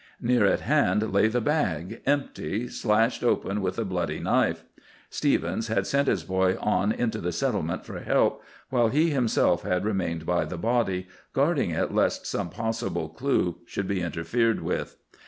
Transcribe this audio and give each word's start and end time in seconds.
Near 0.19 0.47
at 0.47 0.61
hand 0.61 1.13
lay 1.13 1.27
the 1.27 1.41
bag, 1.41 2.01
empty, 2.07 2.67
slashed 2.69 3.23
open 3.23 3.61
with 3.61 3.77
a 3.77 3.85
bloody 3.85 4.17
knife. 4.17 4.63
Stephens 5.11 5.67
had 5.67 5.85
sent 5.85 6.07
his 6.07 6.23
boy 6.23 6.57
on 6.59 6.91
into 6.91 7.21
the 7.21 7.31
Settlement 7.31 7.85
for 7.85 7.99
help, 7.99 8.41
while 8.71 8.87
he 8.89 9.11
himself 9.11 9.61
had 9.61 9.85
remained 9.85 10.25
by 10.25 10.43
the 10.45 10.57
body, 10.57 11.07
guarding 11.33 11.69
it 11.69 11.93
lest 11.93 12.25
some 12.25 12.49
possible 12.49 13.09
clue 13.09 13.57
should 13.67 13.87
be 13.87 14.01
interfered 14.01 14.61
with. 14.61 14.97